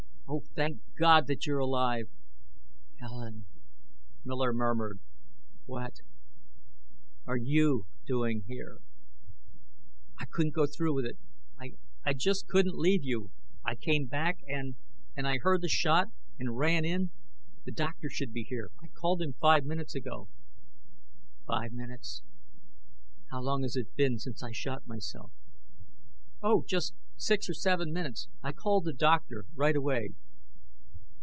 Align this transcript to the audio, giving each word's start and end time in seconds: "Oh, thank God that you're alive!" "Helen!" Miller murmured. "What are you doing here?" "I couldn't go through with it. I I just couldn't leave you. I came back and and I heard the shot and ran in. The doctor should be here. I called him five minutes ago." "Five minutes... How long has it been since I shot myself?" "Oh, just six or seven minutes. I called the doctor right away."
"Oh, 0.33 0.45
thank 0.55 0.79
God 0.97 1.27
that 1.27 1.45
you're 1.45 1.59
alive!" 1.59 2.07
"Helen!" 3.01 3.47
Miller 4.23 4.53
murmured. 4.53 5.01
"What 5.65 5.95
are 7.27 7.35
you 7.35 7.85
doing 8.05 8.45
here?" 8.47 8.77
"I 10.17 10.23
couldn't 10.23 10.53
go 10.55 10.65
through 10.67 10.93
with 10.95 11.03
it. 11.05 11.17
I 11.59 11.73
I 12.05 12.13
just 12.13 12.47
couldn't 12.47 12.77
leave 12.77 13.03
you. 13.03 13.31
I 13.65 13.75
came 13.75 14.05
back 14.05 14.39
and 14.47 14.75
and 15.17 15.27
I 15.27 15.39
heard 15.39 15.59
the 15.59 15.67
shot 15.67 16.07
and 16.39 16.55
ran 16.55 16.85
in. 16.85 17.11
The 17.65 17.73
doctor 17.73 18.09
should 18.09 18.31
be 18.31 18.43
here. 18.43 18.71
I 18.81 18.87
called 18.87 19.21
him 19.21 19.33
five 19.33 19.65
minutes 19.65 19.95
ago." 19.95 20.29
"Five 21.45 21.73
minutes... 21.73 22.23
How 23.31 23.41
long 23.41 23.63
has 23.63 23.75
it 23.75 23.97
been 23.97 24.17
since 24.17 24.41
I 24.41 24.53
shot 24.53 24.87
myself?" 24.87 25.33
"Oh, 26.41 26.63
just 26.65 26.95
six 27.17 27.47
or 27.47 27.53
seven 27.53 27.93
minutes. 27.93 28.27
I 28.41 28.51
called 28.51 28.85
the 28.85 28.93
doctor 28.93 29.45
right 29.53 29.75
away." 29.75 30.07